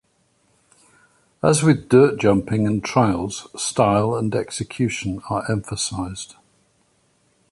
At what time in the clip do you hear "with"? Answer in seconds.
1.61-1.87